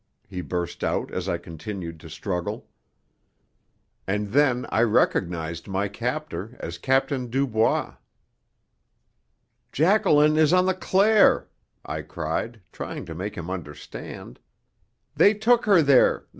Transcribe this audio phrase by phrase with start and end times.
[0.27, 2.67] he burst out as I continued to struggle.
[4.07, 7.97] And then I recognized my captor as Captain Dubois.
[9.71, 11.49] "Jacqueline is on the Claire!"
[11.85, 14.39] I cried, trying to make him understand.
[15.15, 16.25] "They took her there.